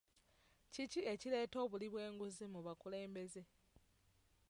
[0.73, 3.41] Kiki ekireeta obuli bw'enguzi mu bakulembeze?